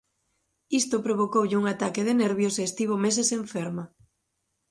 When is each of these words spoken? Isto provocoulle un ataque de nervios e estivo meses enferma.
Isto 0.81 1.03
provocoulle 1.05 1.59
un 1.61 1.65
ataque 1.73 2.01
de 2.07 2.13
nervios 2.23 2.55
e 2.61 2.67
estivo 2.69 2.95
meses 3.05 3.29
enferma. 3.41 3.83